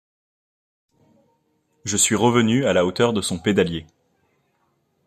[1.85, 3.85] Je suis revenu à la hauteur de son pédalier.